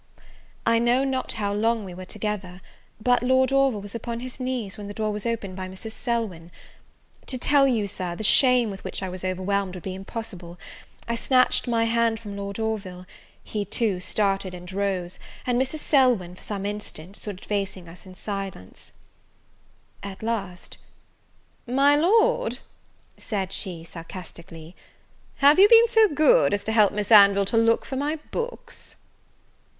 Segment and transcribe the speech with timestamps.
[0.65, 2.61] I know not how long we were together;
[2.99, 5.91] but Lord Orville was upon his knees, when the door was opened by Mrs.
[5.91, 6.51] Selwyn!
[7.27, 10.57] To tell you, Sir, the shame with which I overwhelmed, would be impossible;
[11.07, 13.05] I snatched my hand from Lord Orville,
[13.43, 15.81] he, too, started and rose, and Mrs.
[15.81, 18.93] Selwyn, for some instants, stood facing us both in silence.
[20.01, 20.79] At last,
[21.67, 22.57] "My Lord"
[23.19, 24.75] said she, sarcastically,
[25.35, 28.95] "have you been so good as to help Miss Anville to look for my books?"